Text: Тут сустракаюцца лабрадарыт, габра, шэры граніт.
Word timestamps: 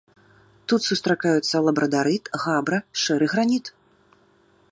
Тут 0.71 0.81
сустракаюцца 0.89 1.55
лабрадарыт, 1.67 2.23
габра, 2.45 2.79
шэры 3.05 3.25
граніт. 3.35 3.65